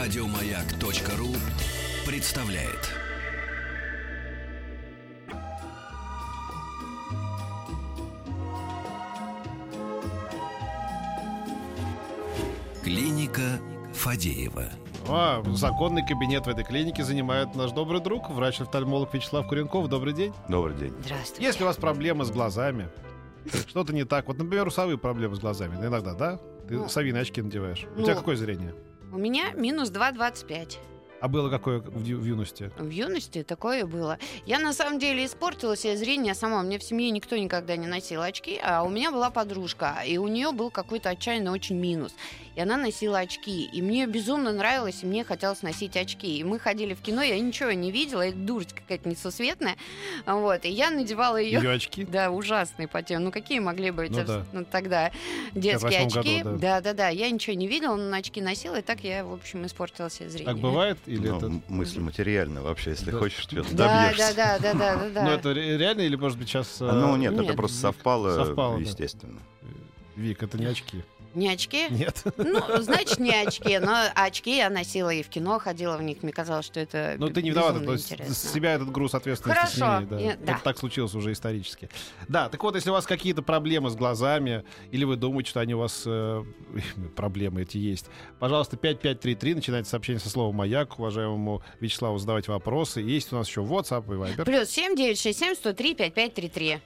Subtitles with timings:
[0.00, 1.28] Радиомаяк.ру
[2.10, 2.88] представляет.
[12.82, 13.60] Клиника
[13.92, 14.64] Фадеева.
[15.06, 19.88] А, законный кабинет в этой клинике занимает наш добрый друг, врач-офтальмолог Вячеслав Куренков.
[19.88, 20.32] Добрый день.
[20.48, 20.94] Добрый день.
[21.04, 21.44] Здравствуйте.
[21.44, 22.88] Если у вас проблемы с глазами,
[23.68, 24.28] что-то не так.
[24.28, 25.76] Вот, например, у совы проблемы с глазами.
[25.76, 26.40] Иногда, да?
[26.66, 27.84] Ты Ну, совиные очки надеваешь.
[27.96, 28.04] У ну.
[28.04, 28.74] тебя какое зрение?
[29.12, 30.89] У меня минус 2,25.
[31.20, 32.70] А было какое в, ю- в юности?
[32.78, 34.18] В юности такое было.
[34.46, 36.60] Я на самом деле испортила себе зрение сама.
[36.60, 40.16] У меня в семье никто никогда не носил очки, а у меня была подружка, и
[40.16, 42.14] у нее был какой-то отчаянный очень минус.
[42.56, 43.64] И она носила очки.
[43.66, 46.38] И мне безумно нравилось, и мне хотелось носить очки.
[46.38, 49.76] И мы ходили в кино, я ничего не видела, это дурость какая-то несусветная.
[50.26, 50.64] Вот.
[50.64, 51.60] И я надевала ее.
[51.60, 52.04] Ее очки?
[52.04, 53.24] Да, ужасные по тем.
[53.24, 54.44] Ну, какие могли быть Ну да.
[54.52, 55.12] ну, тогда
[55.52, 56.42] детские 58 очки?
[56.42, 56.80] году, да.
[56.80, 60.10] да, да, Я ничего не видела, но очки носила, и так я, в общем, испортила
[60.10, 60.52] себе зрение.
[60.52, 60.98] Так бывает?
[61.10, 61.60] Или Ну, это...
[61.68, 63.18] мысль материальна вообще, если Да.
[63.18, 64.32] хочешь, что-то Да, добьешься.
[64.36, 65.24] да, да, да, да, да, да.
[65.24, 66.76] Ну, это ре- реально или, может быть, сейчас...
[66.80, 67.42] А, Ну нет, Нет.
[67.46, 68.80] это просто совпало, Совпало, да.
[68.80, 69.40] естественно.
[70.14, 71.02] Вик, это не очки.
[71.34, 71.86] Не очки?
[71.90, 72.22] Нет.
[72.36, 76.22] Ну, значит, не очки, но очки я носила и в кино ходила в них.
[76.22, 79.78] Мне казалось, что это Ну, ты не виновата, то есть с себя этот груз ответственности
[79.78, 80.18] Хорошо, сними, да.
[80.18, 80.52] я- да.
[80.54, 81.88] Это так случилось уже исторически.
[82.28, 85.74] Да, так вот, если у вас какие-то проблемы с глазами, или вы думаете, что они
[85.74, 86.44] у вас э,
[87.16, 88.06] проблемы эти есть,
[88.38, 93.00] пожалуйста, 5533, начинайте сообщение со слова «Маяк», уважаемому Вячеславу задавайте вопросы.
[93.00, 94.44] Есть у нас еще WhatsApp и Viber.
[94.44, 96.80] Плюс 7 967 103 5533.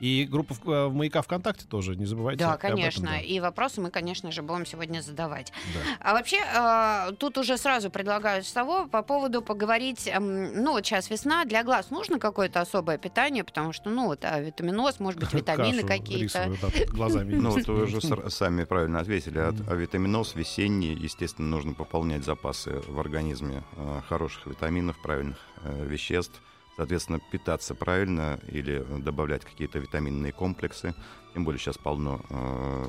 [0.00, 2.38] И группа в, э, в «Маяка ВКонтакте» тоже, не забывайте.
[2.38, 3.08] Да, об этом, конечно.
[3.08, 3.18] да.
[3.18, 5.52] И вопросы мы, конечно же, будем сегодня задавать.
[5.74, 5.80] Да.
[6.00, 10.06] А вообще, э, тут уже сразу предлагаю с того по поводу поговорить.
[10.06, 14.24] эм, ну, вот сейчас весна, для глаз нужно какое-то особое питание, потому что, ну, вот
[14.24, 16.52] а, витаминоз, может быть, витамины Кашу какие-то.
[16.60, 17.34] да, глазами.
[17.34, 19.38] Ну, вот вы уже сами правильно ответили.
[19.38, 25.86] А, а витаминоз весенний, естественно, нужно пополнять запасы в организме э, хороших витаминов, правильных э,
[25.86, 26.42] веществ.
[26.76, 30.94] Соответственно, питаться правильно или добавлять какие-то витаминные комплексы.
[31.32, 32.86] Тем более сейчас полно э,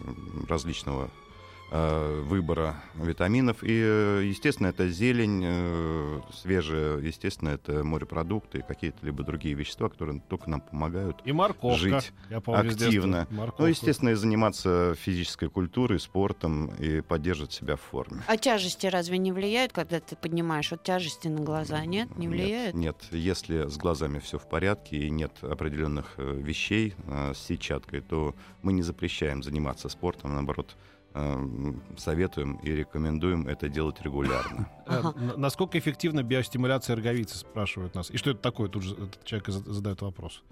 [0.49, 1.09] различного
[1.69, 3.63] выбора витаминов.
[3.63, 10.21] И, э, естественно, это зелень э, свежая, естественно, это морепродукты, какие-то либо другие вещества, которые
[10.29, 11.77] только нам помогают И морковка.
[11.77, 13.27] жить Я помню, активно.
[13.31, 13.63] морковку.
[13.63, 18.21] ну, естественно, и заниматься физической культурой, спортом и поддерживать себя в форме.
[18.27, 21.83] А тяжести разве не влияют, когда ты поднимаешь вот тяжести на глаза?
[21.85, 22.75] Нет, не влияет?
[22.75, 23.21] Нет, нет.
[23.21, 28.35] если с глазами все в порядке и нет определенных э, вещей э, с сетчаткой, то
[28.61, 30.96] мы не запрещаем заниматься спортом, наоборот, э,
[31.97, 34.69] советуем и рекомендуем это делать регулярно.
[34.87, 35.13] Э, Ага.
[35.37, 38.09] Насколько эффективна биостимуляция роговицы, спрашивают нас.
[38.09, 38.69] И что это такое?
[38.69, 40.43] Тут же этот человек задает вопрос.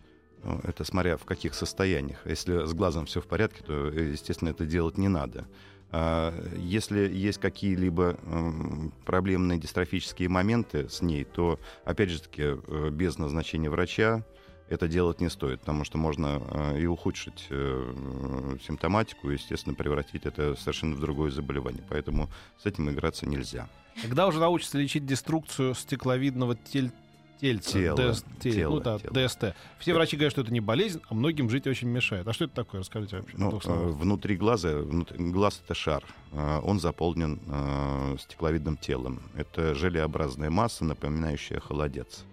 [0.44, 2.20] Ну, Это смотря в каких состояниях.
[2.26, 5.46] Если с глазом все в порядке, то, э, естественно, это делать не надо.
[5.92, 12.90] А Если есть какие-либо м, проблемные дистрофические моменты с ней, то, опять же таки, э,
[12.92, 14.26] без назначения врача
[14.70, 20.26] это делать не стоит, потому что можно э, и ухудшить э, симптоматику, и, естественно, превратить
[20.26, 21.84] это совершенно в другое заболевание.
[21.90, 22.30] Поэтому
[22.62, 23.68] с этим играться нельзя.
[24.02, 26.92] Когда уже научатся лечить деструкцию стекловидного тель-
[27.40, 27.74] тельца?
[27.74, 29.28] Тела, ДС- тель- тела, ну да, тела.
[29.28, 29.44] ДСТ.
[29.80, 32.28] Все врачи говорят, что это не болезнь, а многим жить очень мешает.
[32.28, 32.82] А что это такое?
[32.82, 33.38] Расскажите вообще.
[33.38, 39.22] Ну, э, внутри глаза, внут- глаз это шар, Э, он заполнен э, стекловидным телом.
[39.36, 42.26] Это желеобразная масса, напоминающая холодец.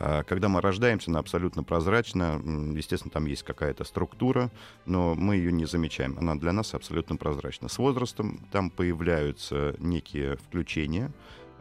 [0.00, 2.40] А Когда мы рождаемся, она абсолютно прозрачна.
[2.76, 4.52] Естественно, там есть какая-то структура,
[4.86, 6.16] но мы ее не замечаем.
[6.18, 7.68] Она для нас абсолютно прозрачна.
[7.68, 11.12] С возрастом там появляются некие включения,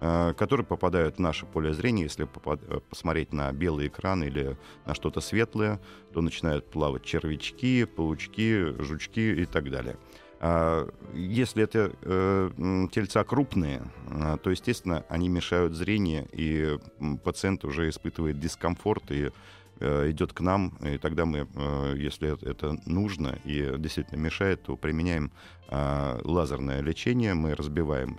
[0.02, 2.04] э, которые попадают в наше поле зрения.
[2.04, 4.56] Если попад- э, посмотреть на белый экран или
[4.86, 5.80] на что-то светлое,
[6.14, 9.98] то начинают плавать червячки, паучки, жучки и так далее.
[10.40, 12.50] А, Если это э,
[12.92, 16.78] тельца крупные, а, то, естественно, они мешают зрению, и
[17.24, 19.32] пациент уже испытывает дискомфорт и
[19.80, 24.76] э, идет к нам, и тогда мы, э, если это- нужно и действительно мешает, то
[24.76, 25.32] применяем
[25.70, 28.18] а, лазерное лечение, мы разбиваем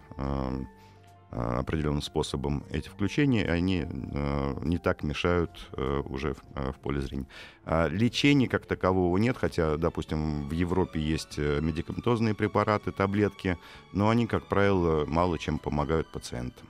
[1.30, 7.00] определенным способом эти включения, они э, не так мешают э, уже в, э, в поле
[7.00, 7.26] зрения.
[7.64, 13.58] А Лечения как такового нет, хотя, допустим, в Европе есть э, медикаментозные препараты, таблетки,
[13.92, 16.66] но они, как правило, мало чем помогают пациентам.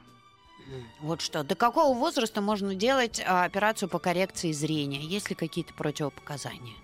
[1.00, 1.44] Вот что.
[1.44, 5.00] До какого возраста можно делать а, операцию по коррекции зрения?
[5.00, 6.74] Есть ли какие-то противопоказания?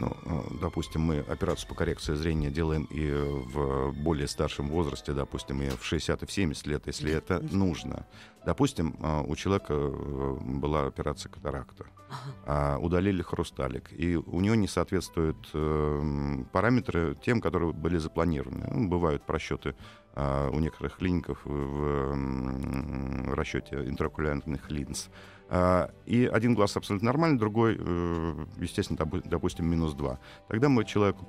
[0.00, 5.60] Ну, э, допустим, мы операцию по коррекции зрения делаем и в более старшем возрасте, допустим,
[5.60, 8.06] и в 60 и в 70 лет, если это нужно.
[8.46, 12.34] Допустим, э, у человека э, была операция катаракта, Ага.
[12.46, 18.66] а, удалили хрусталик, и у него не соответствуют э, параметры тем, которые были запланированы.
[18.72, 19.74] Ну, бывают просчеты
[20.14, 25.10] а, у некоторых клиников в, в расчете интракулярных линз.
[25.52, 30.20] А, и один глаз абсолютно нормальный, другой, э, естественно, допустим, минус 2.
[30.46, 31.26] Тогда мы человеку,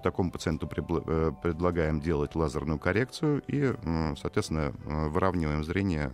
[0.00, 3.74] такому пациенту э, предлагаем делать лазерную коррекцию и,
[4.16, 6.10] соответственно, э, выравниваем зрение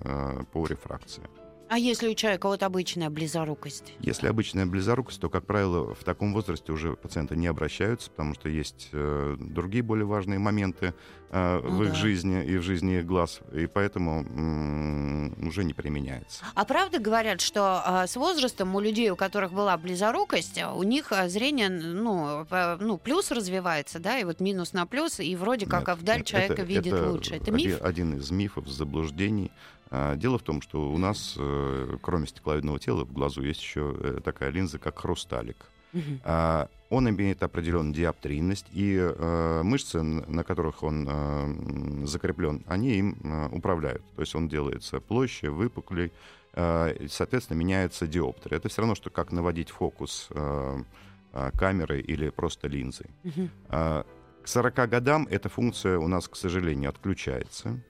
[0.53, 1.23] по рефракции.
[1.69, 3.93] А если у человека вот обычная близорукость?
[4.01, 8.49] Если обычная близорукость, то, как правило, в таком возрасте уже пациенты не обращаются, потому что
[8.49, 10.95] есть э, другие более важные моменты
[11.31, 11.95] э, ну, в их да.
[11.95, 16.43] жизни и в жизни их глаз, и поэтому м- уже не применяется.
[16.55, 21.13] А правда говорят, что э, с возрастом у людей, у которых была близорукость, у них
[21.13, 25.67] э, зрение, ну, э, ну, плюс развивается, да, и вот минус на плюс, и вроде
[25.67, 27.35] как нет, вдаль нет, человека это, видит это лучше.
[27.35, 27.83] Это миф?
[27.83, 29.51] Один из мифов, заблуждений.
[29.91, 33.97] А, дело в том, что у нас, э, кроме стекловидного тела, в глазу есть еще
[33.99, 35.57] э, такая линза, как хрусталик.
[35.95, 36.69] Uh-huh.
[36.91, 43.17] Он имеет определенную диоптрийность, и э, мышцы, на которых он закреплен, они им
[43.53, 44.03] управляют.
[44.15, 46.13] То есть он делается площадь, выпуклей,
[46.53, 48.53] соответственно, меняется диоптер.
[48.53, 50.29] Это все равно, что как наводить фокус
[51.33, 53.07] камерой или просто линзой.
[53.25, 54.05] Uh-huh.
[54.43, 57.81] К 40 годам эта функция у нас, к сожалению, отключается.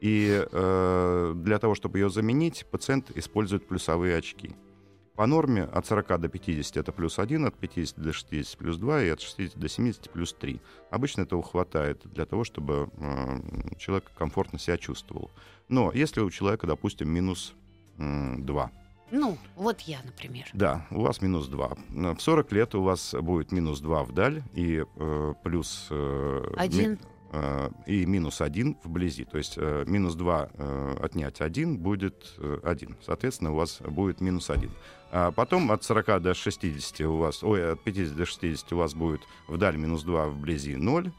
[0.00, 4.54] И э, для того, чтобы ее заменить, пациент использует плюсовые очки.
[5.16, 9.02] По норме от 40 до 50 это плюс 1, от 50 до 60 плюс 2
[9.02, 10.60] и от 60 до 70 плюс 3.
[10.92, 15.32] Обычно этого хватает для того, чтобы э, человек комфортно себя чувствовал.
[15.68, 17.54] Но если у человека, допустим, минус
[17.98, 18.70] э, 2,
[19.10, 20.44] ну, вот я, например.
[20.52, 21.70] Да, у вас минус 2.
[22.14, 25.88] В 40 лет у вас будет минус 2 вдаль и э, плюс...
[25.90, 26.90] Э, Один.
[26.92, 26.96] Ми
[27.86, 29.24] и минус 1 вблизи.
[29.24, 32.96] То есть э, минус 2 э, отнять 1 будет 1.
[33.04, 34.70] Соответственно, у вас будет минус 1.
[35.10, 38.94] А потом от 40 до 60 у вас, ой, от 50 до 60 у вас
[38.94, 41.12] будет вдаль минус 2, вблизи 0.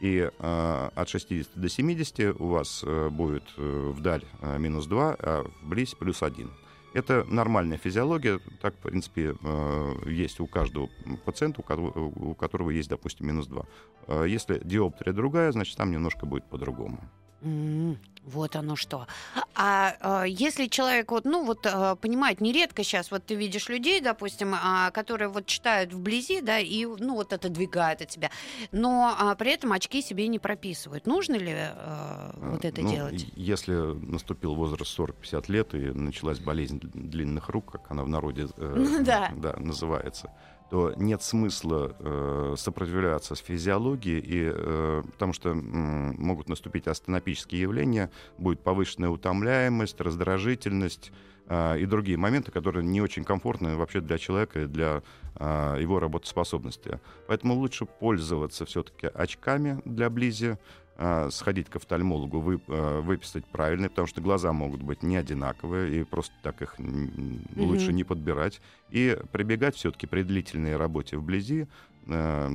[0.00, 5.16] И э, от 60 до 70 у вас э, будет э, вдаль э, минус 2,
[5.18, 6.50] а вблизь плюс 1.
[6.94, 10.90] Это нормальная физиология, так, в принципе, э, есть у каждого
[11.24, 13.64] пациента, у которого есть, допустим, минус 2.
[14.08, 17.00] Э, если диоптрия другая, значит, там немножко будет по-другому.
[17.42, 19.06] Mm, вот оно что.
[19.54, 24.00] А э, если человек вот, ну вот э, понимает, нередко сейчас вот ты видишь людей,
[24.00, 28.30] допустим, э, которые вот читают вблизи, да, и ну вот отодвигают от тебя,
[28.70, 31.06] но э, при этом очки себе не прописывают.
[31.06, 33.26] Нужно ли э, вот это ну, делать?
[33.34, 39.00] Если наступил возраст 40-50 лет и началась болезнь длинных рук, как она в народе э,
[39.04, 39.32] да.
[39.34, 40.30] Да, называется,
[40.72, 47.60] то нет смысла э, сопротивляться с физиологией, и, э, потому что э, могут наступить астенопические
[47.60, 51.12] явления, будет повышенная утомляемость, раздражительность
[51.46, 55.02] э, и другие моменты, которые не очень комфортны вообще для человека и для
[55.34, 57.00] э, его работоспособности.
[57.26, 60.56] Поэтому лучше пользоваться все-таки очками для близи,
[61.04, 66.00] а, сходить к офтальмологу, вы, а, выписать правильно, потому что глаза могут быть не одинаковые,
[66.00, 67.56] и просто так их mm-hmm.
[67.56, 68.60] лучше не подбирать.
[68.90, 71.66] И прибегать все-таки при длительной работе вблизи
[72.06, 72.50] э,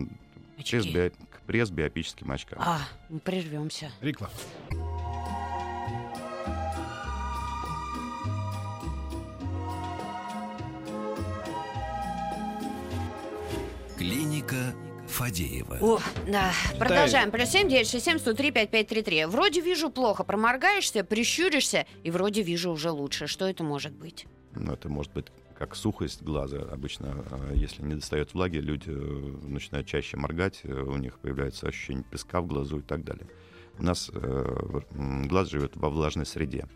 [0.56, 2.60] пресс к пресс-биопическим очкам.
[2.62, 2.80] А,
[3.10, 3.92] мы прервемся.
[4.00, 4.32] Реклама.
[13.98, 14.74] Клиника
[15.18, 15.80] Фадеева.
[15.82, 16.52] О, да.
[16.78, 17.32] Продолжаем.
[17.32, 19.26] Плюс семь, девять, шесть, семь, сто три, пять, пять, три, три.
[19.26, 23.26] Вроде вижу плохо, проморгаешься, прищуришься, и вроде вижу уже лучше.
[23.26, 24.28] Что это может быть?
[24.54, 25.26] Ну, это может быть
[25.58, 26.58] как сухость глаза.
[26.72, 31.68] Обычно, а, если не достает влаги, люди э, начинают чаще моргать, э, у них появляется
[31.68, 33.26] ощущение песка в глазу и так далее.
[33.80, 34.82] У нас э,
[35.26, 36.68] глаз живет во влажной среде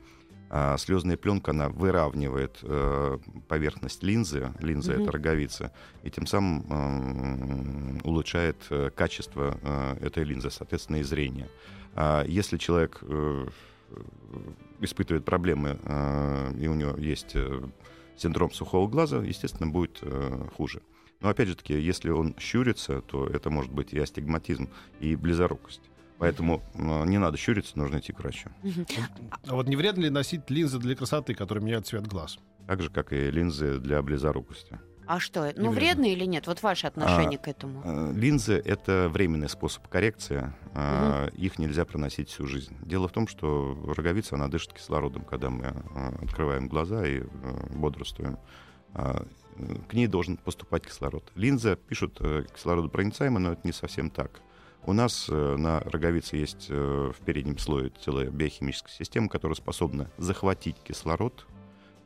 [0.53, 3.17] а слезная пленка, она выравнивает э,
[3.47, 5.03] поверхность линзы, линза mm-hmm.
[5.03, 5.71] это роговица,
[6.03, 11.49] и тем самым э, улучшает э, качество э, этой линзы, соответственно, и зрение.
[11.95, 13.47] А если человек э,
[14.81, 17.61] испытывает проблемы, э, и у него есть э,
[18.17, 20.81] синдром сухого глаза, естественно, будет э, хуже.
[21.21, 24.67] Но опять же таки, если он щурится, то это может быть и астигматизм,
[24.99, 25.90] и близорукость.
[26.21, 28.51] Поэтому э, не надо щуриться, нужно идти к врачу.
[29.47, 32.37] А вот не вредно ли носить линзы для красоты, которые меняют цвет глаз?
[32.67, 34.79] Так же, как и линзы для близорукости.
[35.07, 36.45] А что, ну вредно или нет?
[36.45, 37.81] Вот ваше отношение а, к этому.
[37.83, 40.53] Э, линзы— это временный способ коррекции.
[40.75, 41.37] Угу.
[41.37, 42.77] Их нельзя проносить всю жизнь.
[42.83, 47.23] Дело в том, что роговица, она дышит кислородом, когда мы э, открываем глаза и
[47.71, 48.37] бодрствуем.
[48.93, 49.25] А,
[49.89, 51.31] к ней должен поступать кислород.
[51.33, 52.19] Линза, пишут,
[52.53, 54.39] кислородопроницаема, но это не совсем так.
[54.83, 60.09] У нас э, на роговице есть э, в переднем слое целая биохимическая система, которая способна
[60.17, 61.45] захватить кислород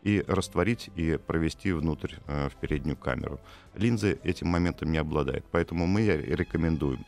[0.03, 3.39] и растворить и провести внутрь э, в переднюю камеру.
[3.75, 7.05] Линзы этим моментом не обладает, поэтому мы рекомендуем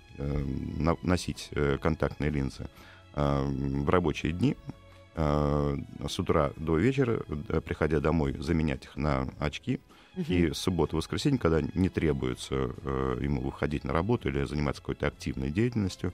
[1.03, 2.67] носить контактные линзы
[3.13, 4.57] в рабочие дни
[5.15, 7.19] с утра до вечера,
[7.61, 9.79] приходя домой, заменять их на очки.
[10.27, 15.51] И субботу, воскресенье, когда не требуется э, ему выходить на работу или заниматься какой-то активной
[15.51, 16.13] деятельностью,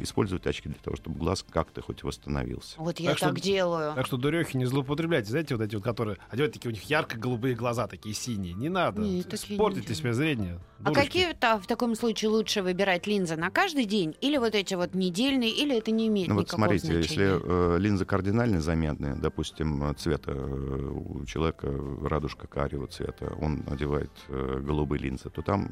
[0.00, 2.76] использовать очки для того, чтобы глаз как-то хоть восстановился.
[2.78, 3.94] Вот я Так так, что- делаю.
[3.94, 5.30] Так что, дурехи, не злоупотребляйте.
[5.30, 8.54] Знаете, вот эти вот, которые одевают такие у них ярко-голубые глаза, такие синие.
[8.54, 9.00] Не надо.
[9.02, 9.96] Не, такие не Портите делаю.
[9.96, 10.60] себе зрение.
[10.80, 11.06] А Дурочки.
[11.06, 15.50] какие-то в таком случае лучше выбирать линзы на каждый день или вот эти вот недельные,
[15.50, 17.02] или это не имеет Ну вот никакого смотрите, значения?
[17.02, 21.68] если э, линзы кардинально заметны, допустим, э, цвета э, у человека
[22.02, 25.66] радужка карего цвета, он одевает э, голубые линзы, то там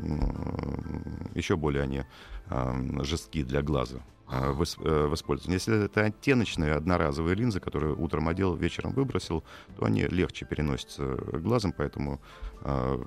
[1.35, 2.02] еще более они
[2.49, 4.00] э, жесткие для глаза э,
[4.30, 5.56] в, э, в использовании.
[5.56, 9.42] Если это оттеночные одноразовые линзы, которые утром одел, вечером выбросил,
[9.76, 12.20] то они легче переносятся глазом, поэтому
[12.62, 12.99] э,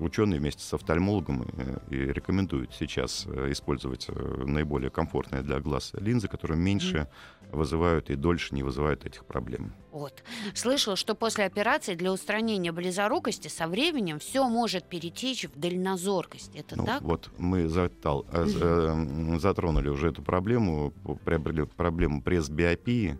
[0.00, 5.92] ученые вместе с офтальмологом э, и рекомендуют сейчас э, использовать э, наиболее комфортные для глаз
[5.94, 7.08] линзы, которые меньше
[7.50, 9.74] вызывают и дольше не вызывают этих проблем.
[9.90, 10.22] Вот.
[10.54, 16.54] Слышал, что после операции для устранения близорукости со временем все может перетечь в дальнозоркость.
[16.54, 17.02] Это Ну, так?
[17.02, 20.92] вот мы затал- э, э, затронули уже эту проблему,
[21.24, 23.18] приобрели проблему пресс-биопии,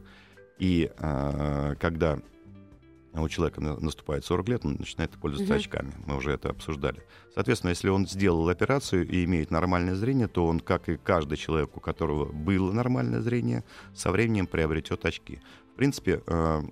[0.59, 2.19] и э, когда
[3.15, 5.61] у человека на- наступает 40 лет, он начинает пользоваться Мгм.
[5.61, 5.93] очками.
[6.07, 7.03] Мы уже это обсуждали.
[7.35, 11.77] Соответственно, если он сделал операцию и имеет нормальное зрение, то он, как и каждый человек,
[11.77, 15.41] у которого было нормальное зрение, со временем приобретет очки.
[15.73, 16.63] В принципе, э,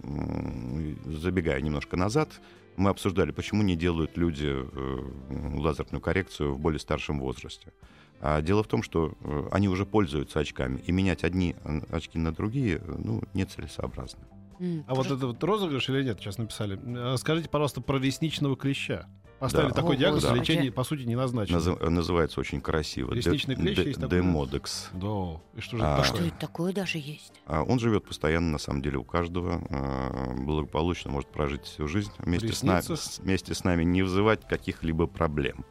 [1.07, 2.41] забегая немножко назад,
[2.77, 7.73] мы обсуждали, почему не делают люди э, лазерную коррекцию в более старшем возрасте.
[8.21, 11.57] А дело в том, что э, они уже пользуются очками, и менять одни
[11.91, 14.21] очки на другие э, ну, нецелесообразно.
[14.59, 16.79] М, А вот это вот розыгрыш или нет, сейчас написали.
[17.15, 19.07] Э, Скажите, пожалуйста, про ресничного клеща.
[19.41, 19.75] Поставили Да.
[19.75, 20.51] такой О, диагноз, а Господи.
[20.51, 21.57] лечение, по сути, не назначено.
[21.59, 23.13] Назы- называется очень красиво.
[23.15, 24.17] Ресничный клещ есть такой, да?
[24.17, 24.91] Демодекс.
[24.93, 25.41] Да.
[25.57, 26.29] И что же А, это Что такое?
[26.29, 27.33] это такое даже есть?
[27.47, 29.63] А Он живет постоянно, на самом деле, у каждого.
[29.71, 32.83] э, Благополучно может прожить всю жизнь вместе с, нами,
[33.23, 35.65] вместе с нами, не вызывать каких-либо проблем.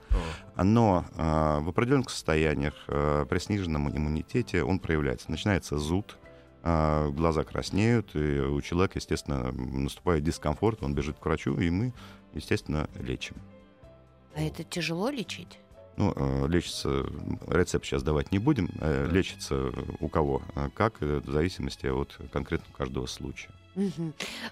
[0.56, 0.64] О.
[0.64, 5.30] Но э, в определенных состояниях, э, при сниженном иммунитете, он проявляется.
[5.30, 6.18] Начинается зуд,
[6.64, 11.94] э, глаза краснеют, и у человека, естественно, наступает дискомфорт, он бежит к врачу, и мы,
[12.34, 13.36] естественно, лечим.
[14.36, 15.60] А это тяжело лечить?
[15.98, 17.06] Ну, э, лечится,
[17.48, 19.14] рецепт сейчас давать не будем, э, Да.
[19.14, 23.52] лечится у кого, э, как, э, в зависимости от конкретно каждого случая.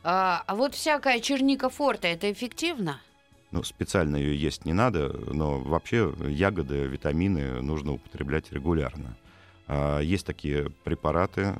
[0.04, 3.00] А, а вот всякая черника форта, это эффективно?
[3.52, 9.18] Ну, специально ее есть не надо, но вообще ягоды, витамины нужно употреблять регулярно.
[9.68, 11.54] А, Есть такие препараты,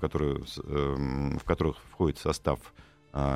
[0.00, 2.72] которые, эм, в которых входит состав а,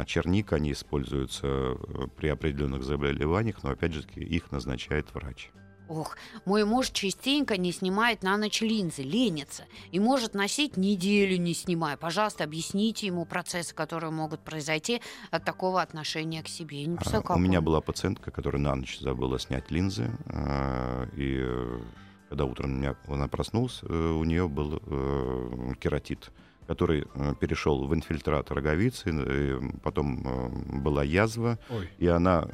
[0.06, 1.76] черника, они используются э,
[2.16, 5.50] при определенных заболеваниях, но опять же их назначает врач.
[5.88, 9.64] Ох, мой муж частенько не снимает на ночь линзы, ленится.
[9.90, 11.96] И может носить неделю не снимая.
[11.96, 16.82] Пожалуйста, объясните ему процессы, которые могут произойти от такого отношения к себе.
[16.82, 17.64] Я не А, представляю, как У меня он.
[17.64, 21.80] была пациентка, которая на ночь забыла снять линзы, а, и э,
[22.28, 26.30] когда утром меня- она проснулась, э, у нее был э, кератит,
[26.66, 31.90] который э, перешел в инфильтрат роговицы, э, потом э, была язва, Ой.
[31.98, 32.46] и она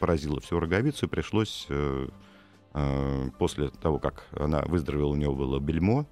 [0.00, 1.68] поразила всю роговицу, и пришлось
[3.38, 6.06] после того, как она выздоровела, у нее было бельмо,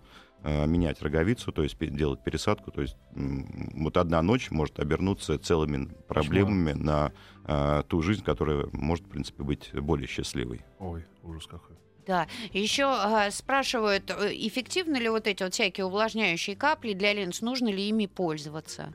[0.44, 2.70] менять роговицу, то есть делать пересадку.
[2.70, 7.12] То есть вот одна ночь может обернуться целыми проблемами на
[7.44, 10.62] э, ту жизнь, которая может, в принципе, быть более счастливой.
[10.78, 11.76] Ой, ужас какой.
[12.06, 17.42] Да, еще а, спрашивают, э, эффективны ли вот эти вот всякие увлажняющие капли для линз,
[17.42, 18.92] нужно ли ими пользоваться?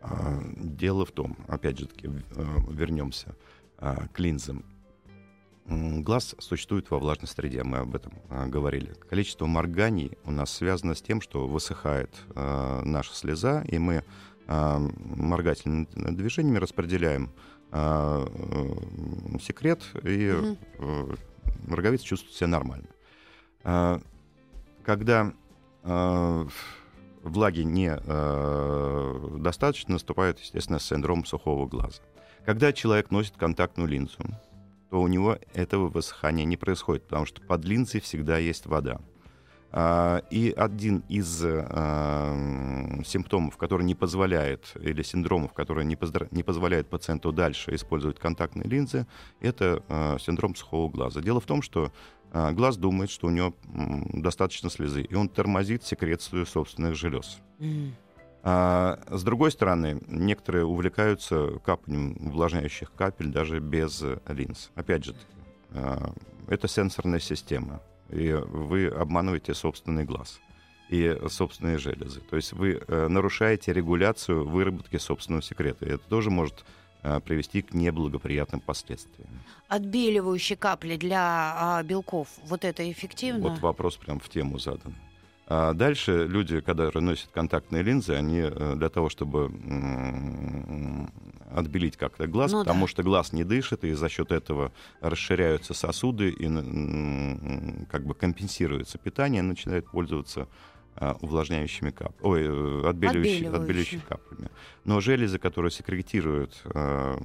[0.00, 3.36] А, Дело в том, опять же таки, э, вернемся
[3.78, 4.64] а, к линзам.
[5.66, 8.12] Глаз существует во влажной среде, мы об этом
[8.50, 8.92] говорили.
[9.08, 14.02] Количество морганий у нас связано с тем, что высыхает наша слеза, и мы
[14.48, 17.30] моргательными движениями распределяем
[17.70, 18.26] э,
[19.40, 20.56] секрет, и
[20.88, 21.16] Мгм.
[21.68, 22.88] Роговица чувствует себя нормально.
[23.62, 24.00] А,
[24.84, 25.32] Когда
[25.82, 26.46] а,
[27.22, 32.02] влаги не э, достаточно, наступает, естественно, синдром сухого глаза.
[32.44, 34.18] Когда человек носит контактную линзу,
[34.90, 39.00] то у него этого высыхания не происходит, потому что под линзой всегда есть вода.
[39.72, 46.42] А, И один из э, симптомов, который не позволяет, или синдромов, который не, поздра- не
[46.42, 49.06] позволяет пациенту дальше использовать контактные линзы,
[49.40, 51.20] это э, синдром сухого глаза.
[51.20, 51.92] Дело в том, что
[52.32, 53.54] э, глаз думает, что у него
[54.12, 57.38] достаточно слезы, и он тормозит секрецию собственных желез.
[58.42, 64.70] А, с другой стороны, некоторые увлекаются капанием увлажняющих капель даже без линз.
[64.74, 65.14] Опять же,
[66.48, 70.40] это сенсорная система, и вы обманываете собственный глаз.
[70.88, 72.20] и собственные железы.
[72.20, 75.86] То есть вы э, нарушаете регуляцию выработки собственного секрета.
[75.86, 76.64] И это тоже может
[77.02, 79.30] э, привести к неблагоприятным последствиям.
[79.68, 83.50] Отбеливающие капли для а, белков, вот это эффективно?
[83.50, 84.94] Вот вопрос прям в тему задан.
[85.52, 89.50] А дальше люди, когда носят контактные линзы, они э, для того, чтобы
[91.52, 92.86] отбелить как-то глаз, Ну потому да.
[92.86, 96.46] что глаз не дышит, и за счет этого расширяются сосуды, и
[97.90, 100.46] как бы компенсируется питание, начинают пользоваться
[100.94, 102.14] а, увлажняющими кап...
[102.22, 104.02] Ой, э, отбеливающими, Отбеливающими.
[104.08, 104.50] каплями.
[104.84, 107.16] Но железы, которые секретируют э,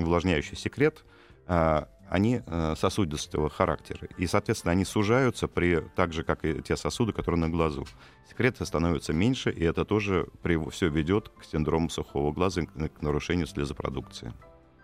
[0.00, 1.04] увлажняющий секрет,
[1.46, 4.06] а, они э, сосудистого характера.
[4.18, 7.86] И, соответственно, они сужаются при, так же, как и те сосуды, которые на глазу.
[8.28, 10.26] Секреты становятся меньше, и это тоже
[10.70, 14.34] все ведет к синдрому сухого глаза к нарушению слезопродукции.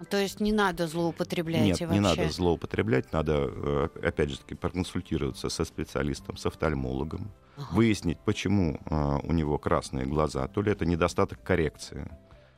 [0.09, 2.21] То есть не надо злоупотреблять Нет, и не вообще.
[2.23, 7.67] надо злоупотреблять, надо, э, опять же таки, проконсультироваться со специалистом, с офтальмологом, Ага.
[7.73, 10.47] выяснить, почему э, у него красные глаза.
[10.49, 12.09] То ли это недостаток коррекции,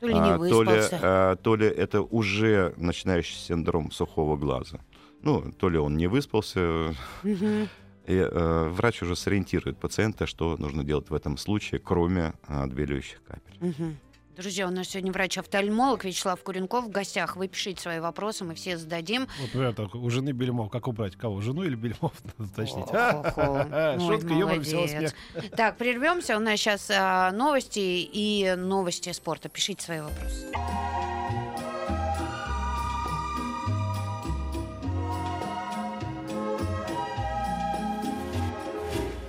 [0.01, 4.81] То ли не а, то, ли, а, то ли это уже начинающий синдром сухого глаза.
[5.23, 11.11] Ну, то ли он не выспался, и э, врач уже сориентирует пациента, что нужно делать
[11.11, 13.57] в этом случае, кроме отбеливающих капель.
[13.61, 13.99] Мгм.
[14.41, 17.37] Друзья, у нас сегодня врач-офтальмолог Вячеслав Куренков в гостях.
[17.37, 19.29] Вы пишите свои вопросы, мы все зададим.
[19.39, 20.71] Вот, например, так, у жены бельмов.
[20.71, 21.15] Как убрать?
[21.15, 21.43] Кого?
[21.43, 22.15] Жену или бельмов?
[22.39, 22.87] Надо уточнить.
[24.01, 25.13] Шутка, юмор, смех.
[25.55, 26.39] Так, прервемся.
[26.39, 26.89] У нас сейчас
[27.35, 29.51] новости и новости спорта.
[29.51, 30.47] Пишите свои вопросы.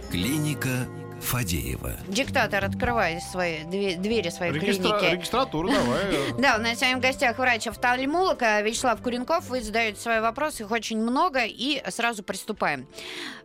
[0.10, 0.88] Клиника
[1.32, 1.96] Фадеева.
[2.10, 5.16] Диктатор, открывай свои две- двери своей Регистра- клиники.
[5.16, 6.34] Регистратуру давай.
[6.38, 9.48] Да, у нас сегодня в гостях врач-офтальмолог а, Вячеслав Куренков.
[9.48, 12.86] Вы задаете свои вопросы, их очень много, и сразу приступаем.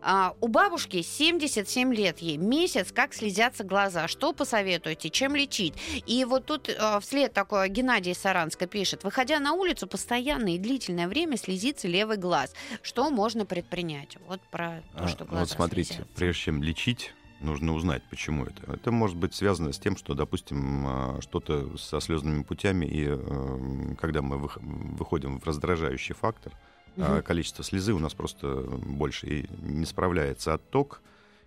[0.03, 2.39] А, у бабушки 77 лет ей.
[2.39, 4.09] Месяц, как слезятся глаза.
[4.09, 5.09] Что посоветуете?
[5.09, 5.75] Чем лечить?
[6.07, 9.05] И вот тут а, вслед такой Геннадий Саранска пишет.
[9.05, 12.53] Выходя на улицу, постоянно и длительное время слезится левый глаз.
[12.83, 14.17] Что можно предпринять?
[14.27, 16.15] Вот про то, А, что ну глаза вот смотрите, слезятся.
[16.17, 17.15] прежде чем лечить,
[17.47, 18.73] нужно узнать, почему это.
[18.73, 23.95] Это может быть связано с тем, что, допустим, а, что-то со слезными путями, и э,
[23.99, 26.53] когда мы вых- выходим в раздражающий фактор,
[26.99, 27.23] а, Мгм.
[27.23, 28.49] количество слезы у нас просто
[28.85, 31.01] больше, и не справляется отток,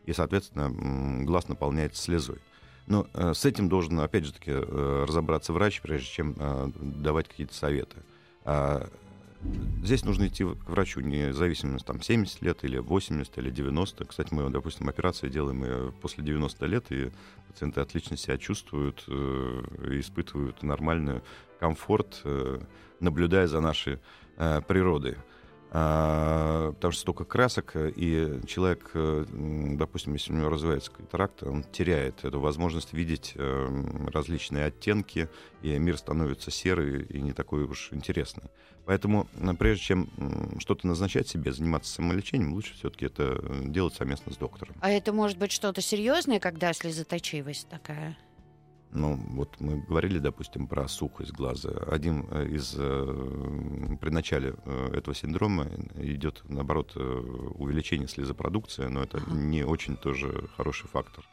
[0.05, 2.39] и, соответственно, глаз наполняется слезой.
[2.87, 6.35] Но э, с этим должен, опять же таки, э, разобраться врач, прежде чем
[7.03, 7.97] давать какие-то советы.
[9.81, 14.05] Здесь нужно идти к врачу, независимо, там, 70 лет или 80 или 90.
[14.05, 17.11] Кстати, мы, допустим, операции делаем и после 90 лет, и
[17.47, 19.61] пациенты отлично себя чувствуют э,
[19.99, 21.21] испытывают нормальный
[21.59, 22.59] комфорт, э,
[22.99, 23.99] наблюдая за нашей
[24.37, 25.15] э, природой.
[25.71, 29.25] А, потому что столько красок, и человек, э,
[29.77, 35.29] допустим, если у него развивается катаракта, он теряет эту возможность видеть э, различные оттенки,
[35.61, 38.49] и мир становится серый и не такой уж интересный.
[38.85, 39.27] Поэтому,
[39.59, 40.09] прежде чем
[40.57, 44.75] что-то назначать себе, заниматься самолечением, лучше все-таки это делать совместно с доктором.
[44.81, 48.17] А это может быть что-то серьезное, когда слезоточивость такая?
[48.91, 51.69] Ну, вот мы говорили, допустим, про сухость глаза.
[51.87, 59.03] Один э, из э, при начале э, этого синдрома идет, наоборот, э, увеличение слезопродукции, но
[59.03, 59.31] это Ага.
[59.31, 61.23] не очень тоже хороший фактор.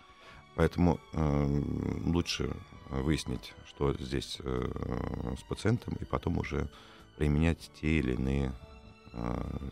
[0.55, 1.63] Поэтому э,
[2.05, 2.55] лучше
[2.91, 6.69] выяснить, что здесь э, с пациентом, и потом уже
[7.17, 8.53] применять те или иные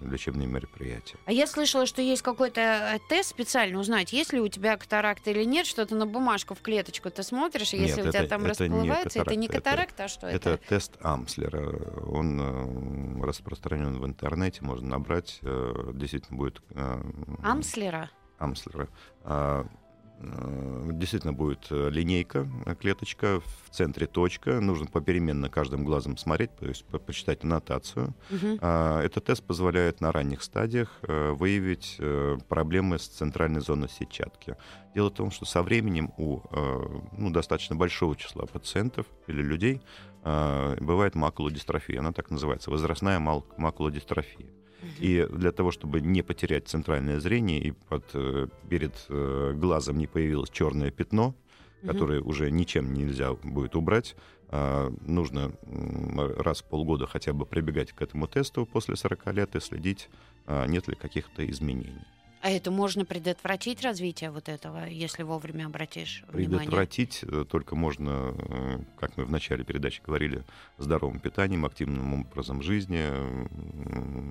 [0.01, 1.17] лечебные мероприятия.
[1.27, 5.31] А я слышала, что есть какой-то э, тест специально узнать, есть ли у тебя катаракта
[5.31, 8.29] или нет, что-то на бумажку в клеточку ты смотришь, и Нет, если у тебя это-
[8.31, 10.69] там это не расплывается, это не катаракта, это- а что Это это?
[10.69, 12.03] тест Амслера.
[12.07, 15.39] Он э, распространен в интернете, можно набрать.
[15.43, 17.03] э, Действительно будет э,
[17.43, 18.11] Амслера?
[18.39, 18.89] Амслера.
[20.21, 24.61] Э, Действительно будет э, линейка, э, клеточка, в центре точка.
[24.61, 28.15] Нужно попеременно каждым глазом смотреть, то есть по- почитать аннотацию.
[28.61, 31.99] А, Этот тест позволяет на ранних стадиях выявить
[32.49, 34.57] проблемы с центральной зоной сетчатки.
[34.95, 36.41] Дело в том, что со временем у
[37.17, 39.81] ну, достаточно большого числа пациентов или людей
[40.23, 41.99] бывает макулодистрофия.
[42.01, 44.47] Она так называется, возрастная макулодистрофия.
[44.99, 50.07] И для того, чтобы не потерять центральное зрение и под, э, перед э, глазом не
[50.07, 51.35] появилось черное пятно,
[51.87, 54.17] которое уже ничем нельзя будет убрать,
[54.49, 55.53] а, нужно
[56.39, 60.09] раз в полгода хотя бы прибегать к этому тесту после 40 лет и следить,
[60.47, 62.07] а, нет ли каких-то изменений.
[62.45, 66.59] А это можно предотвратить развитие вот этого, если вовремя обратишь внимание?
[66.59, 70.45] Предотвратить э, только можно, э, как мы в начале передачи говорили,
[70.77, 73.03] здоровым питанием, активным образом жизни,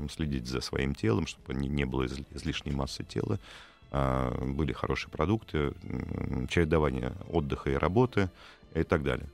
[0.09, 3.39] следить за своим телом, чтобы не, было изли- излишней массы тела,
[3.89, 5.73] а, были хорошие продукты,
[6.51, 8.29] чередование отдыха и работы
[8.75, 9.27] и так далее.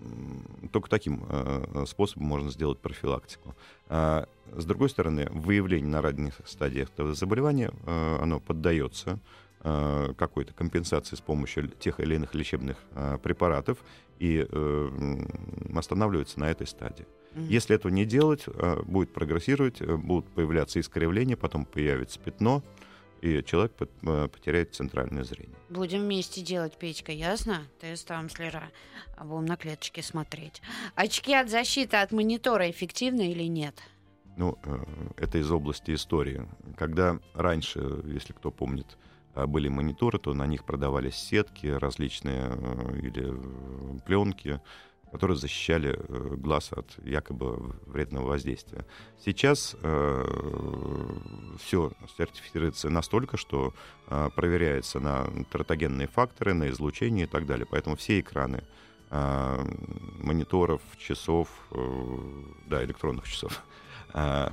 [0.00, 1.22] А, только таким
[1.86, 3.54] способом можно сделать профилактику.
[3.88, 9.18] С другой стороны, выявление на ранних стадиях этого заболевания, оно поддается
[9.62, 12.76] какой-то компенсации с помощью тех или иных лечебных
[13.22, 13.78] препаратов
[14.18, 14.46] и
[15.74, 17.06] останавливается на этой стадии.
[17.34, 17.46] Mm-hmm.
[17.48, 18.46] Если этого не делать,
[18.84, 22.62] будет прогрессировать, будут появляться искривления, потом появится пятно,
[23.20, 25.56] и человек э, потеряет центральное зрение.
[25.68, 27.66] Будем вместе делать, Петька, ясно?
[27.80, 28.70] Тест Амслера.
[29.16, 30.62] А будем на клеточке смотреть.
[30.94, 33.74] Очки от защиты от монитора эффективны или нет?
[34.36, 34.84] Ну, э,
[35.16, 36.48] это из области истории.
[36.76, 38.96] Когда раньше, если кто помнит,
[39.34, 42.52] э, были мониторы, то на них продавались сетки различные
[43.02, 44.60] или пленки
[45.10, 48.84] которые защищали э, глаз от якобы вредного воздействия.
[49.24, 50.24] Сейчас э,
[51.58, 53.74] все сертифицируется настолько, что
[54.08, 57.66] э, проверяется на тератогенные факторы, на излучение и так далее.
[57.68, 58.62] Поэтому все экраны
[59.10, 59.64] э,
[60.18, 63.62] мониторов, часов, э, да, электронных часов,
[64.14, 64.50] э,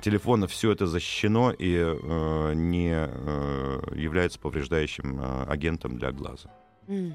[0.00, 6.50] телефонов, все это защищено и э, не э, является повреждающим э, агентом для глаза.
[6.86, 7.14] Mm.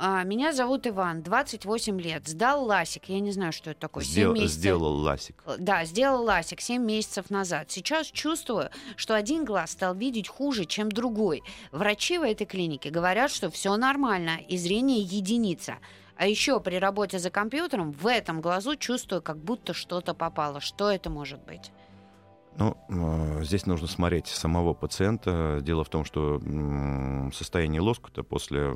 [0.00, 2.28] А, меня зовут Иван, 28 лет.
[2.28, 3.06] Сдал ласик.
[3.06, 4.04] Я не знаю, что это такое.
[4.04, 4.52] Сдел, месяцев...
[4.52, 5.42] Сделал ласик.
[5.44, 7.72] Э, да, сделал ласик 7 месяцев назад.
[7.72, 11.42] Сейчас чувствую, что один глаз стал видеть хуже, чем другой.
[11.72, 15.78] Врачи в этой клинике говорят, что все нормально, и зрение единица.
[16.16, 20.60] А еще при работе за компьютером в этом глазу чувствую, как будто что-то попало.
[20.60, 21.72] Что это может быть?
[22.56, 25.60] Ну, э, здесь нужно смотреть самого пациента.
[25.62, 26.40] Дело в том, что
[27.32, 28.74] состояние лоскута после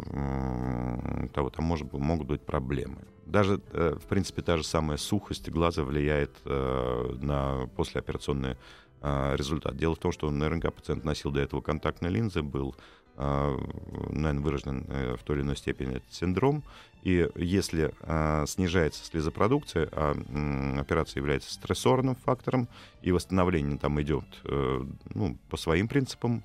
[1.32, 2.98] того, там может, могут быть проблемы.
[3.26, 8.56] Даже, э, в принципе, та же самая сухость глаза влияет э, на послеоперационный
[9.02, 9.76] результат.
[9.76, 12.76] Дело в том, что наверняка пациент носил до этого контактные линзы, был
[13.16, 14.86] наверное, выражен
[15.18, 16.62] в той или иной степени этот синдром,
[17.02, 22.68] и если э, снижается слезопродукция, а э, операция является стрессорным фактором,
[23.02, 24.84] и восстановление там идет э,
[25.14, 26.42] ну, по своим принципам,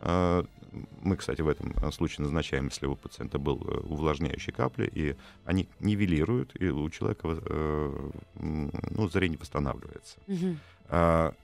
[0.00, 0.42] э,
[1.02, 5.68] мы, кстати, в этом случае назначаем, если у пациента был э, увлажняющий капли, и они
[5.80, 10.18] нивелируют, и у человека э, ну, зрение восстанавливается.
[10.26, 10.56] Угу.
[10.88, 11.34] А,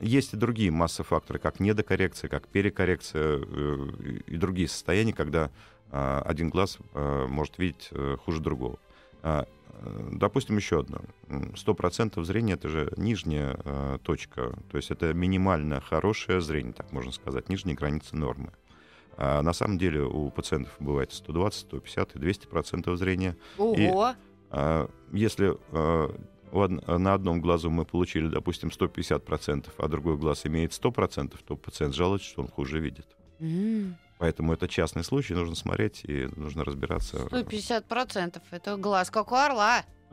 [0.00, 3.88] есть и другие массы факторы, как недокоррекция, как перекоррекция э,
[4.26, 5.50] и другие состояния, когда а,
[5.92, 8.78] один глаз а, может видеть э, хуже другого.
[9.22, 11.00] А, э, допустим, еще одно.
[11.28, 13.58] 100% зрения— это же нижняя
[14.02, 18.52] точка, то есть это минимально хорошее зрение, так можно сказать, нижняя граница нормы.
[19.16, 23.36] А на самом деле у пациентов бывает 120, 150 и 200% зрения.
[23.58, 23.74] Ого!
[23.76, 23.90] И,
[24.50, 26.14] а, если а,
[26.52, 32.28] на одном глазу мы получили, допустим, 150%, а другой глаз имеет 100%, то пациент жалуется,
[32.28, 33.06] что он хуже видит.
[33.40, 33.94] Mm.
[34.22, 37.16] Поэтому это частный случай, нужно смотреть и нужно разбираться.
[37.16, 39.82] 150% это глаз как у орла.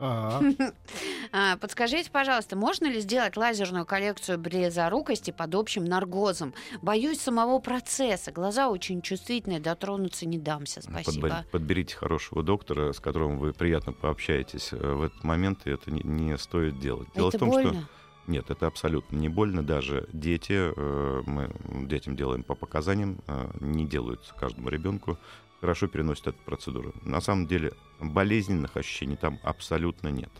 [1.32, 6.54] А, подскажите, пожалуйста, можно ли сделать лазерную коллекцию близорукости под общим наргозом?
[6.82, 8.32] Боюсь самого процесса.
[8.32, 10.80] Глаза очень чувствительные, дотронуться не дамся.
[10.80, 11.44] Спасибо.
[11.52, 14.72] Подберите хорошего доктора, с которым вы приятно пообщаетесь.
[14.72, 17.06] Э, в этот момент это не, не стоит делать.
[17.14, 17.72] Дело это в том, больно?
[17.72, 17.99] что
[18.30, 19.62] нет, это абсолютно не больно.
[19.62, 21.50] Даже дети, э, мы
[21.86, 25.18] детям делаем по показаниям, э, не делаются каждому ребенку,
[25.60, 26.94] хорошо переносят эту процедуру.
[27.02, 30.30] На самом деле болезненных ощущений там абсолютно нет.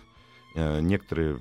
[0.55, 1.39] Э, некоторые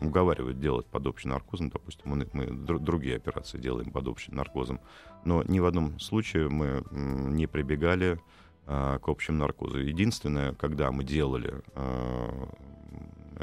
[0.00, 2.46] уговаривают делать под общим наркозом, допустим, мы, мы
[2.78, 4.80] другие операции делаем под общим наркозом,
[5.24, 8.18] но ни в одном случае мы не прибегали
[8.64, 9.78] к общему наркозу.
[9.78, 11.62] Единственное, когда мы делали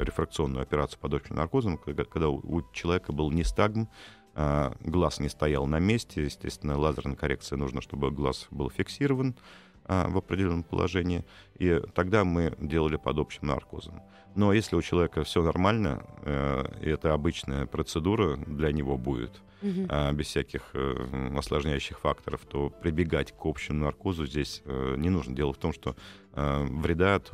[0.02, 3.88] рефракционную операцию под общим наркозом, когда у человека был нестагм,
[4.34, 6.24] а, глаз не стоял на месте.
[6.24, 9.36] Естественно, лазерная коррекция нужна, чтобы глаз был фиксирован
[9.84, 11.24] а, в определенном положении.
[11.58, 14.02] И тогда мы делали под общим наркозом.
[14.34, 20.14] Но если у человека все нормально, э, и это обычная процедура для него будет, угу.
[20.14, 25.34] без всяких э, осложняющих факторов, то прибегать к общему наркозу здесь э, не нужно.
[25.34, 25.96] Дело в том, что
[26.32, 27.28] вреда от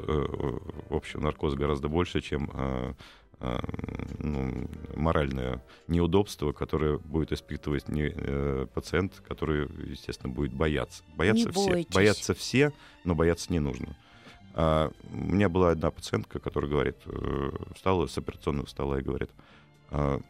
[0.89, 2.97] общего наркоза гораздо больше, чем
[4.19, 11.03] ну, моральное неудобство, которое будет испытывать не, э, пациент, который, естественно, будет бояться.
[11.15, 11.69] Боятся не все.
[11.69, 11.95] Бойтесь.
[11.95, 12.73] Боятся все,
[13.05, 13.97] но бояться не нужно.
[14.55, 19.31] А, у меня была одна пациентка, которая говорит, э, встала с операционного стола и говорит,
[19.31, 19.43] а,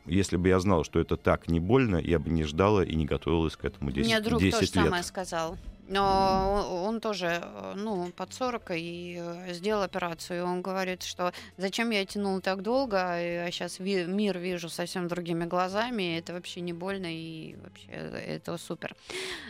[0.06, 3.06] если бы я знал, что это так не больно, я бы не ждала и не
[3.06, 4.72] готовилась к этому 10, Мне друг 10 тоже лет.
[4.72, 5.56] самое сказал.
[5.88, 10.38] Но он тоже, э, ну, под 40 и э, сделал операцию.
[10.38, 15.06] И он говорит, что зачем я тянул так долго, а сейчас ви- мир вижу совсем
[15.06, 18.94] другими глазами, это вообще не больно и вообще это супер.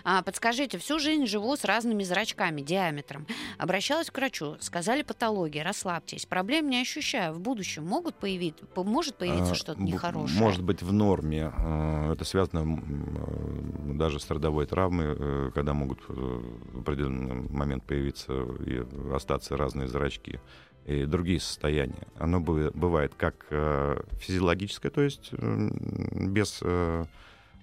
[0.05, 3.27] А, подскажите, всю жизнь живу с разными зрачками, диаметром.
[3.59, 6.27] Обращалась к врачу, сказали патология, расслабьтесь.
[6.27, 7.33] Проблем не ощущаю.
[7.33, 10.39] В будущем могут появиться, может появиться А, что-то нехорошее?
[10.41, 11.51] Может быть, в норме.
[11.57, 18.33] Э, Это связано э, даже с родовой травмой, когда могут в определенный момент появиться
[18.65, 20.41] и остаться разные зрачки
[20.87, 22.07] и другие состояния.
[22.17, 27.05] Оно быва- бывает как э, физиологическое, то есть без э,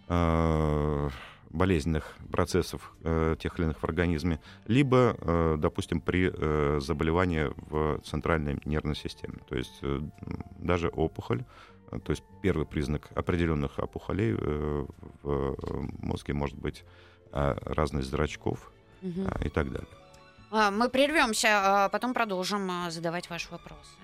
[0.10, 1.10] э,
[1.50, 6.32] болезненных процессов тех или иных в организме, либо, допустим, при
[6.80, 9.36] заболевании в центральной нервной системе.
[9.48, 9.80] То есть
[10.58, 11.44] даже опухоль,
[11.92, 15.56] то есть первый признак определенных опухолей в
[16.02, 16.84] мозге может быть
[17.34, 19.08] разность зрачков э,
[19.44, 19.88] и так далее.
[20.52, 21.48] А, Мы прервемся,
[21.86, 23.98] а потом продолжим а, задавать ваши вопросы.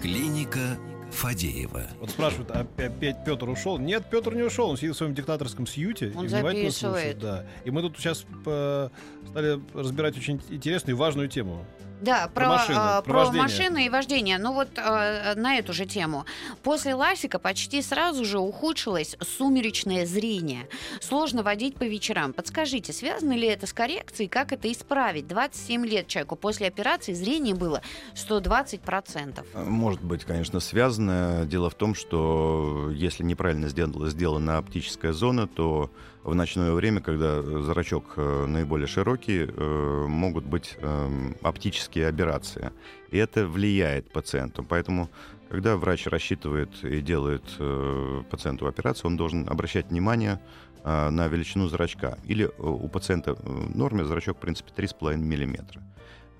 [0.00, 0.78] Клиника
[1.18, 1.82] Фадеева.
[1.98, 3.76] Вот спрашивают, а опя- опять Петр ушел?
[3.78, 4.70] Нет, Петр не ушел.
[4.70, 6.72] Он сидит в своем диктаторском сьюте Он и внимательно записывает.
[6.72, 7.18] слушает.
[7.18, 7.44] Да.
[7.64, 8.88] И мы тут сейчас э,
[9.28, 11.66] стали разбирать очень интересную и важную тему.
[12.00, 14.38] Да, про, Про машины, а, про машины и вождение.
[14.38, 16.26] Ну вот а, на эту же тему.
[16.62, 20.68] После ласика почти сразу же ухудшилось сумеречное зрение.
[21.00, 22.32] Сложно водить по вечерам.
[22.32, 24.28] Подскажите, связано ли это с коррекцией?
[24.28, 25.26] Как это исправить?
[25.26, 27.82] 27 лет человеку после операции зрение было
[28.14, 29.44] 120%.
[29.64, 31.07] Может быть, конечно, связано.
[31.46, 35.90] Дело в том, что если неправильно сделана, оптическая зона, то
[36.28, 42.70] в ночное время, когда зрачок э, наиболее широкий, э, могут быть эм, оптические аберрации.
[43.10, 44.62] И это влияет пациенту.
[44.62, 45.08] Поэтому,
[45.48, 50.38] когда врач рассчитывает и делает э, пациенту операцию, он должен обращать внимание
[50.84, 52.18] э, на величину зрачка.
[52.24, 55.80] Или э, у пациента в норме зрачок, в принципе, 3,5 миллиметра.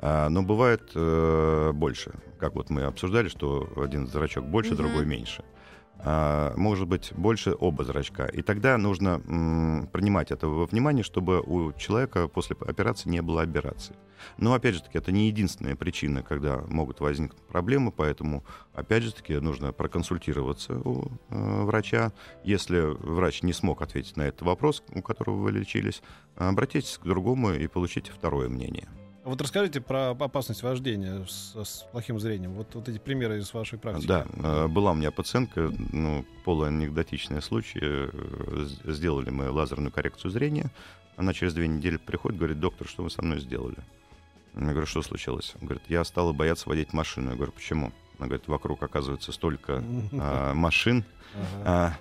[0.00, 2.12] А, Но бывает э, больше.
[2.38, 4.82] Как вот мы обсуждали, что один зрачок больше, Мгм.
[4.84, 5.44] другой меньше.
[6.00, 8.26] А, может быть больше оба зрачка.
[8.26, 13.42] И тогда нужно м, принимать это во внимание, чтобы у человека после операции не было
[13.42, 13.96] аберраций.
[14.37, 19.12] Но опять же таки, это не единственная причина, когда могут возникнуть проблемы, поэтому опять же
[19.12, 22.12] таки нужно проконсультироваться у э, врача.
[22.44, 26.02] Если врач не смог ответить на этот вопрос, у которого вы лечились,
[26.37, 28.88] обратитесь к другому и получите второе мнение.
[29.28, 32.52] Вот расскажите про опасность вождения с, с плохим зрением.
[32.54, 34.06] Вот, вот эти примеры из вашей практики.
[34.06, 37.80] Да, э, была у меня пациентка, ну, полуанекдотичный случай.
[37.82, 40.70] э, Сделали мы лазерную коррекцию зрения.
[41.16, 43.76] Она через две недели приходит, говорит, доктор, что вы со мной сделали?
[44.54, 45.54] Я говорю, что случилось?
[45.60, 47.30] Он говорит, я стала бояться водить машину.
[47.30, 47.92] Я говорю, почему?
[48.18, 51.04] Она говорит, вокруг оказывается столько а, машин.
[51.34, 51.94] Ага.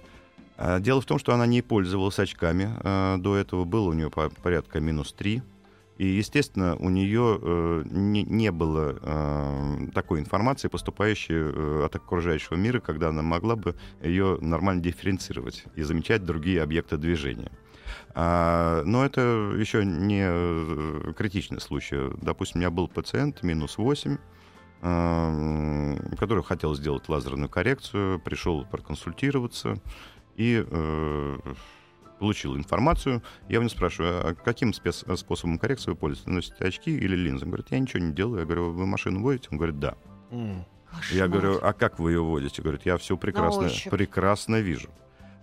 [0.57, 2.69] А, а, Дело в том, что она не пользовалась очками.
[2.83, 5.41] а, До этого было у нее по- порядка минус 3.
[5.97, 12.55] И, естественно, у нее э, не, не было э, такой информации, поступающей э, от окружающего
[12.55, 17.51] мира, когда она могла бы ее нормально дифференцировать и замечать другие объекты движения.
[18.13, 19.21] А, но это
[19.57, 22.11] еще не э, критичный случай.
[22.21, 24.17] Допустим, у меня был пациент минус 8,
[24.81, 29.81] э, который хотел сделать лазерную коррекцию, пришел проконсультироваться
[30.35, 31.37] и э,
[32.19, 33.21] получил информацию.
[33.49, 36.27] Я у него спрашиваю, а каким спец- способом коррекции вы пользуетесь?
[36.31, 37.45] Носите очки или линзы?
[37.45, 38.39] Он говорит, я ничего не делаю.
[38.39, 39.49] Я говорю, вы машину водите?
[39.51, 39.95] Он говорит, да.
[40.31, 40.65] М.
[41.11, 42.61] Я говорю, а как вы ее водите?
[42.61, 44.89] Говорит, я все прекрасно, прекрасно вижу.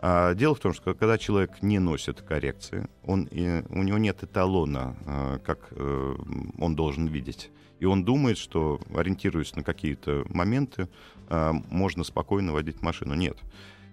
[0.00, 4.22] А, дело в том, что когда человек не носит коррекции, он, и- у него нет
[4.22, 6.14] эталона, а, как э,
[6.58, 7.50] он должен видеть.
[7.80, 10.88] И он думает, что, ориентируясь на какие-то моменты,
[11.28, 13.14] а, можно спокойно водить машину.
[13.14, 13.38] Нет.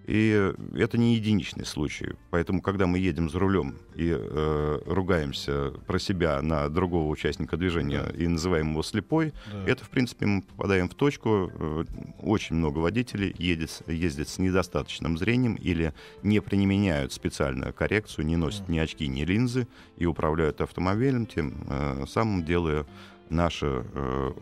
[0.06, 2.14] И это не единичный случай.
[2.30, 8.04] Поэтому, когда мы едем за рулем и э, ругаемся про себя на другого участника движения
[8.18, 9.64] и называем его слепой, Да.
[9.66, 11.50] это, в принципе, мы попадаем в точку.
[11.54, 11.84] Э,
[12.20, 18.68] Очень много водителей едет, ездят с недостаточным зрением или не применяют специальную коррекцию, не носят
[18.68, 22.86] ни очки, ни линзы и управляют автомобилем, тем э, самым делая
[23.30, 24.32] наше э,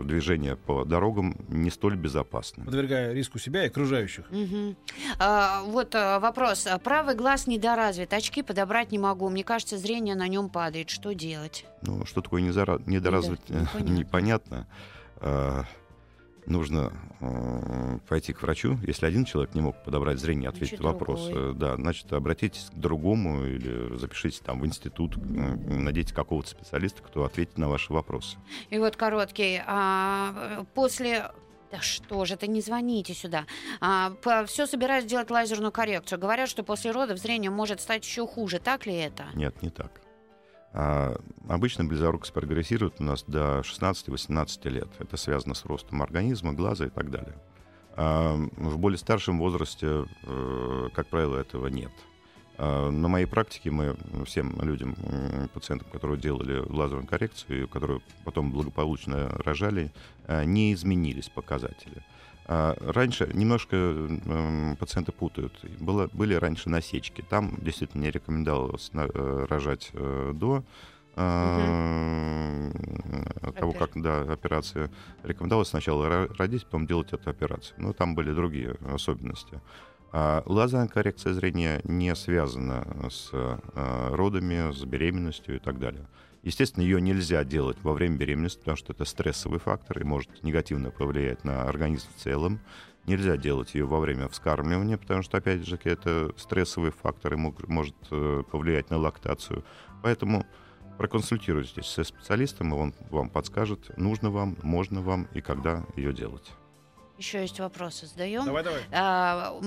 [0.00, 2.66] движение по дорогам не столь безопасным.
[2.66, 4.30] Подвергая риску себя и окружающих.
[4.30, 4.76] Мгм.
[5.18, 6.66] А, вот а, вопрос.
[6.66, 9.28] А, Правый глаз недоразвит, очки подобрать не могу.
[9.28, 10.90] Мне кажется, зрение на нем падает.
[10.90, 11.64] Что делать?
[11.82, 14.66] Ну, что такое недора- недоразвит, э, непонятно.
[15.20, 15.58] непонятно.
[16.48, 18.78] Нужно э, пойти к врачу.
[18.86, 21.50] Если один человек не мог подобрать зрение, ответить на вопрос, другой.
[21.50, 27.02] э, да, значит, обратитесь к другому или запишитесь там в институт, э, найдите какого-то специалиста,
[27.02, 28.38] кто ответит на ваши вопросы.
[28.70, 29.62] И вот короткий.
[29.66, 31.30] а, после
[31.70, 33.44] Да что же это, не звоните сюда.
[33.80, 34.14] А,
[34.46, 36.18] все собираюсь делать лазерную коррекцию.
[36.18, 38.58] Говорят, что после родов зрение может стать еще хуже.
[38.58, 39.26] Так ли это?
[39.34, 40.00] Нет, не так.
[40.72, 41.16] А,
[41.48, 44.88] обычно близорукость прогрессирует у нас до 16-18 лет.
[44.98, 47.34] Это связано с ростом организма, глаза и так далее.
[47.96, 51.92] А, в более старшем возрасте, э, как правило, этого нет.
[52.58, 54.96] А, на моей практике мы всем людям,
[55.54, 59.92] пациентам, которые делали лазерную коррекцию, которые потом благополучно рожали,
[60.26, 62.04] а, не изменились показатели.
[62.50, 64.08] А, раньше немножко
[64.80, 65.52] пациенты путают.
[65.80, 67.22] Было, были раньше насечки.
[67.28, 70.64] Там действительно не рекомендовалось э, рожать э, до
[71.14, 71.22] угу.
[73.52, 74.90] того, как да, операция
[75.24, 77.74] рекомендовалась сначала родить, потом делать эту операцию.
[77.78, 79.60] Но там были другие особенности.
[80.10, 86.06] А лазерная коррекция зрения не связана с а, родами, с беременностью и так далее.
[86.42, 90.90] Естественно, ее нельзя делать во время беременности, потому что это стрессовый фактор и может негативно
[90.90, 92.60] повлиять на организм в целом.
[93.06, 97.96] Нельзя делать ее во время вскармливания, потому что, опять же, это стрессовый фактор и может
[98.10, 99.64] э, повлиять на лактацию.
[100.02, 100.46] Поэтому
[100.98, 106.52] проконсультируйтесь со специалистом, и он вам подскажет, нужно вам, можно вам и когда ее делать.
[107.18, 108.44] Еще есть вопросы, задаем.
[108.44, 108.80] Давай, давай.
[108.92, 109.60] А,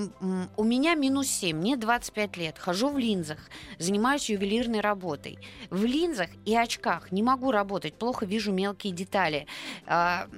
[0.56, 3.38] у меня минус 7, мне 25 лет, хожу в линзах,
[3.78, 5.38] занимаюсь ювелирной работой.
[5.68, 9.46] В линзах и очках не могу работать, плохо вижу мелкие детали.
[9.86, 10.28] А,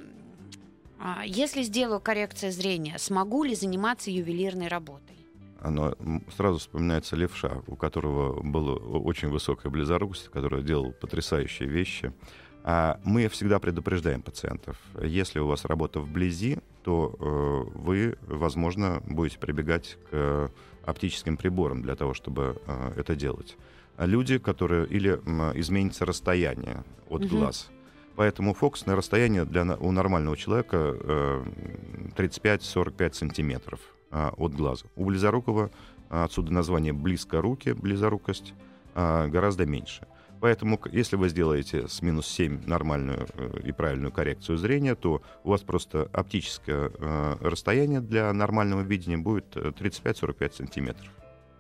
[0.99, 5.15] а, если сделаю коррекцию зрения, смогу ли заниматься ювелирной работой?
[5.61, 5.95] Оно
[6.37, 12.13] сразу вспоминается левша, у которого была очень высокая близорукость, который делал потрясающие вещи.
[12.65, 14.79] А мы всегда предупреждаем пациентов.
[15.01, 20.51] Если у вас работа вблизи, то э, вы, возможно, будете прибегать к
[20.85, 23.57] оптическим приборам для того, чтобы э, это делать.
[23.99, 25.13] Люди, которые или
[25.59, 27.37] изменится расстояние от угу.
[27.37, 27.71] глаз.
[28.17, 31.45] Поэтому фокусное расстояние для, у нормального человека э,
[32.17, 34.87] 35-45 сантиметров э, от глаза.
[34.95, 35.71] У близорукого,
[36.11, 38.55] отсюда название близкоруки, близорукость,
[38.95, 40.07] э, гораздо меньше.
[40.45, 45.49] Поэтому, если вы сделаете с минус 7 нормальную э, и правильную коррекцию зрения, то у
[45.49, 51.09] вас просто оптическое э, расстояние для нормального видения будет 35-45 э, сантиметров.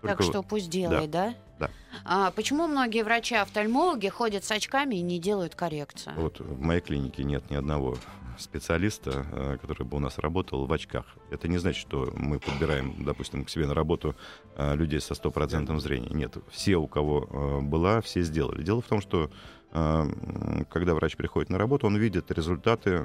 [0.03, 1.35] Только так что пусть делает, да?
[1.59, 1.69] Да.
[1.69, 1.71] да.
[2.05, 6.15] А почему многие врачи-офтальмологи ходят с очками и не делают коррекцию?
[6.19, 7.97] Вот в моей клинике нет ни одного
[8.39, 11.07] специалиста, э, который бы у нас работал в очках.
[11.31, 14.15] Это не значит, что мы подбираем, допустим, к себе на работу
[14.57, 16.17] э, людей со стопроцентным зрением.
[16.17, 18.63] Нет, все, у кого э, была, все сделали.
[18.63, 19.31] Дело в том, что
[19.73, 23.05] когда врач приходит на работу, он видит результаты,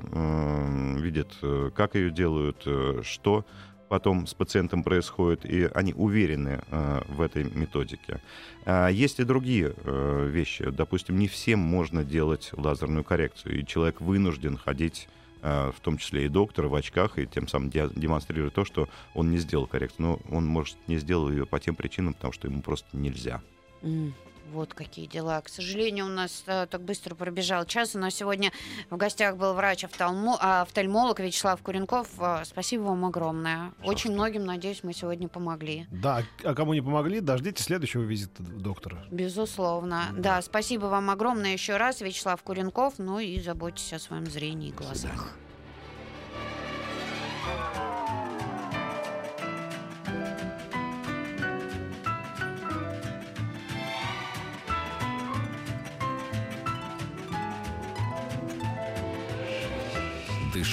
[1.02, 1.36] видит,
[1.74, 2.63] как ее делают,
[3.02, 3.44] что
[3.89, 8.22] потом с пациентом происходит, и они уверены э, в этой методике.
[8.65, 10.70] А есть и другие э, вещи.
[10.70, 15.10] Допустим, не всем можно делать лазерную коррекцию, и человек вынужден ходить
[15.41, 19.38] в том числе и доктор в очках, и тем самым демонстрирует то, что он не
[19.38, 20.06] сделал коррекцию.
[20.06, 23.41] Но он, может, не сделал ее по тем причинам, потому что ему просто нельзя.
[23.82, 24.13] Mm.
[24.52, 25.42] Вот какие дела.
[25.42, 27.96] К сожалению, у нас а, так быстро пробежал час.
[27.96, 28.52] У нас сегодня
[28.90, 32.08] в гостях был врач-офтальмолог Вячеслав Куренков.
[32.20, 33.72] А, спасибо вам огромное.
[33.78, 33.90] Пожалуйста.
[33.90, 35.88] Очень многим, надеюсь, мы сегодня помогли.
[35.92, 39.06] Да, а кому не помогли, дождитесь следующего визита доктора.
[39.12, 40.08] Безусловно.
[40.14, 42.96] Да, да спасибо вам огромное еще раз, Вячеслав Куренков.
[42.98, 45.34] Ну и заботьтесь о своем зрении и глазах.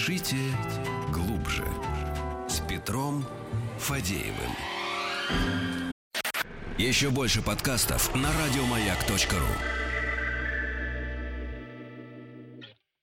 [0.07, 0.37] Дышите
[1.13, 1.65] глубже.
[2.49, 3.27] С Петром
[3.79, 4.53] Фадеевым.
[6.79, 9.86] Еще больше подкастов на радиомаяк.ру